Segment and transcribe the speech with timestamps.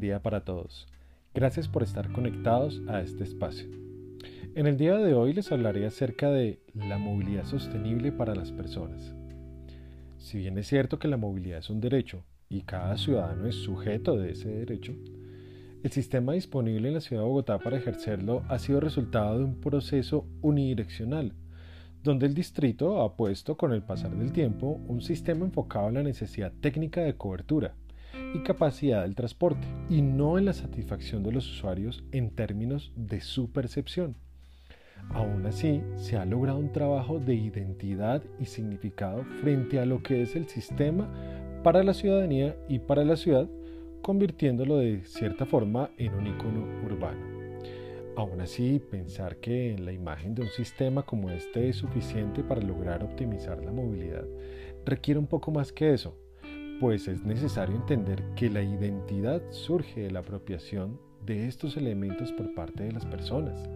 [0.00, 0.88] Día para todos.
[1.34, 3.68] Gracias por estar conectados a este espacio.
[4.54, 9.14] En el día de hoy les hablaré acerca de la movilidad sostenible para las personas.
[10.16, 14.16] Si bien es cierto que la movilidad es un derecho y cada ciudadano es sujeto
[14.16, 14.94] de ese derecho,
[15.82, 19.60] el sistema disponible en la ciudad de Bogotá para ejercerlo ha sido resultado de un
[19.60, 21.34] proceso unidireccional
[22.02, 26.02] donde el distrito ha puesto con el pasar del tiempo un sistema enfocado en la
[26.02, 27.74] necesidad técnica de cobertura
[28.34, 33.20] y capacidad del transporte, y no en la satisfacción de los usuarios en términos de
[33.20, 34.16] su percepción.
[35.10, 40.22] Aún así, se ha logrado un trabajo de identidad y significado frente a lo que
[40.22, 41.08] es el sistema
[41.62, 43.48] para la ciudadanía y para la ciudad,
[44.02, 47.40] convirtiéndolo de cierta forma en un icono urbano.
[48.16, 53.02] Aún así, pensar que la imagen de un sistema como este es suficiente para lograr
[53.02, 54.26] optimizar la movilidad
[54.84, 56.16] requiere un poco más que eso,
[56.80, 62.54] pues es necesario entender que la identidad surge de la apropiación de estos elementos por
[62.54, 63.68] parte de las personas.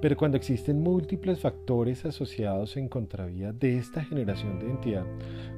[0.00, 5.06] Pero cuando existen múltiples factores asociados en contravía de esta generación de identidad,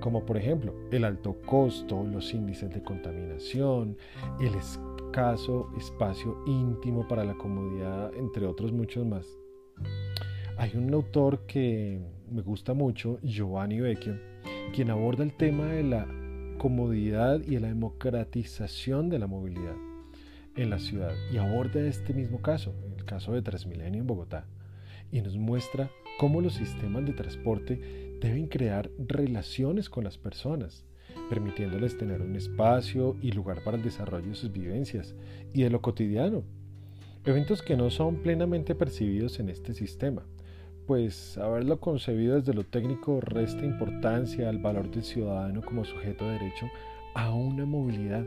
[0.00, 3.96] como por ejemplo el alto costo, los índices de contaminación,
[4.40, 4.52] el
[5.10, 9.26] caso, espacio íntimo para la comodidad, entre otros muchos más.
[10.58, 14.18] Hay un autor que me gusta mucho, Giovanni Vecchio,
[14.74, 16.23] quien aborda el tema de la
[16.58, 19.76] comodidad y de la democratización de la movilidad
[20.56, 24.46] en la ciudad y aborda este mismo caso, el caso de Transmilenio en Bogotá,
[25.10, 30.84] y nos muestra cómo los sistemas de transporte deben crear relaciones con las personas,
[31.28, 35.14] permitiéndoles tener un espacio y lugar para el desarrollo de sus vivencias
[35.52, 36.44] y de lo cotidiano.
[37.24, 40.24] Eventos que no son plenamente percibidos en este sistema,
[40.86, 46.32] pues haberlo concebido desde lo técnico resta importancia al valor del ciudadano como sujeto de
[46.32, 46.66] derecho
[47.14, 48.24] a una movilidad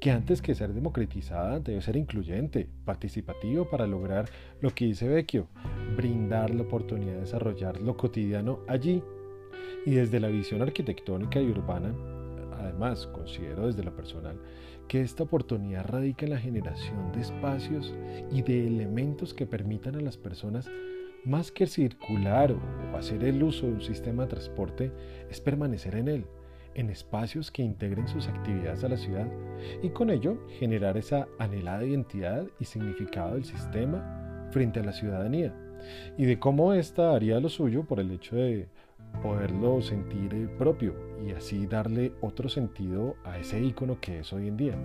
[0.00, 4.28] que antes que ser democratizada debe ser incluyente, participativo para lograr
[4.60, 5.48] lo que dice Vecchio,
[5.96, 9.02] brindar la oportunidad de desarrollar lo cotidiano allí.
[9.86, 11.94] Y desde la visión arquitectónica y urbana,
[12.64, 14.40] Además, considero desde lo personal
[14.88, 17.94] que esta oportunidad radica en la generación de espacios
[18.32, 20.70] y de elementos que permitan a las personas
[21.24, 24.92] más que circular o hacer el uso de un sistema de transporte,
[25.30, 26.26] es permanecer en él,
[26.74, 29.26] en espacios que integren sus actividades a la ciudad
[29.82, 35.54] y con ello generar esa anhelada identidad y significado del sistema frente a la ciudadanía.
[36.16, 38.68] Y de cómo ésta haría lo suyo por el hecho de
[39.22, 40.94] poderlo sentir eh, propio
[41.26, 44.78] y así darle otro sentido a ese icono que es hoy en día,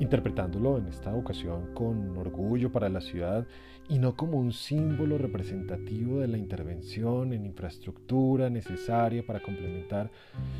[0.00, 3.46] interpretándolo en esta ocasión con orgullo para la ciudad
[3.88, 10.10] y no como un símbolo representativo de la intervención en infraestructura necesaria para complementar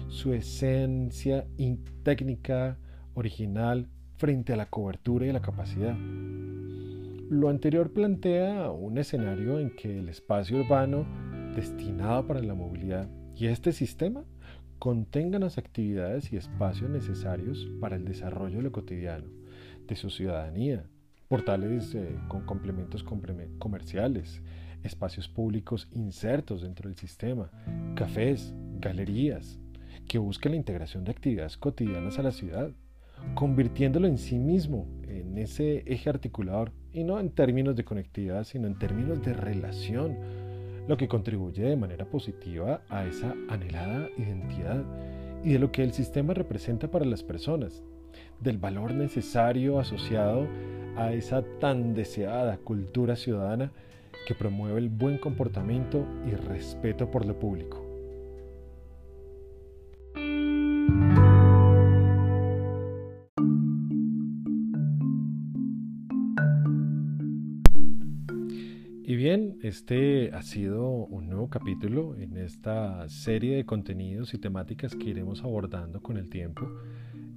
[0.09, 1.47] su esencia
[2.03, 2.79] técnica
[3.15, 5.97] original frente a la cobertura y la capacidad.
[7.33, 11.07] Lo anterior plantea un escenario en que el espacio urbano
[11.55, 14.25] destinado para la movilidad y este sistema
[14.79, 19.27] contengan las actividades y espacios necesarios para el desarrollo de lo cotidiano
[19.87, 20.85] de su ciudadanía,
[21.29, 24.43] portales eh, con complementos comerciales,
[24.83, 27.51] espacios públicos insertos dentro del sistema,
[27.95, 29.61] cafés, galerías,
[30.09, 32.71] que busquen la integración de actividades cotidianas a la ciudad,
[33.35, 38.67] convirtiéndolo en sí mismo en ese eje articulador, y no en términos de conectividad, sino
[38.67, 40.17] en términos de relación
[40.89, 44.85] lo que contribuye de manera positiva a esa anhelada identidad
[45.45, 47.83] y de lo que el sistema representa para las personas,
[48.41, 50.47] del valor necesario asociado
[50.97, 53.73] a esa tan deseada cultura ciudadana
[54.27, 57.82] que promueve el buen comportamiento y respeto por lo público.
[69.05, 74.95] Y bien, este ha sido un nuevo capítulo en esta serie de contenidos y temáticas
[74.95, 76.71] que iremos abordando con el tiempo.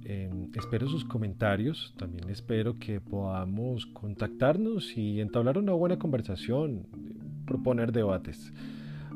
[0.04, 6.86] Em, espero sus comentarios, también espero que podamos contactarnos y entablar una buena conversación,
[7.46, 8.52] proponer debates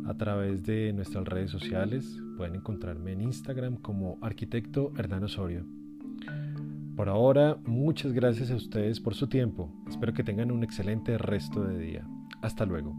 [0.06, 2.20] a través de nuestras redes sociales.
[2.36, 5.64] Pueden encontrarme en Instagram como arquitecto Hernán Osorio.
[6.96, 9.72] Por ahora, muchas gracias a ustedes por su tiempo.
[9.88, 12.19] Espero que tengan un excelente resto de día.
[12.42, 12.94] Hasta luego.